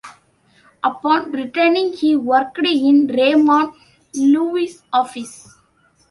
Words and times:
Upon 0.83 1.31
returning 1.31 1.93
he 1.93 2.15
worked 2.15 2.57
in 2.57 3.05
Raymond 3.05 3.73
Loewy's 4.15 4.81
office. 4.91 5.55